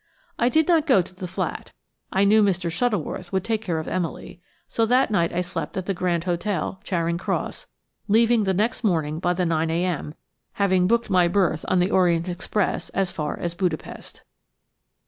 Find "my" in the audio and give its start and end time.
11.11-11.27